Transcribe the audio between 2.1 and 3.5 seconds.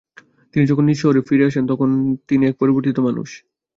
তিনি এক পরিবর্তিত মানুষ।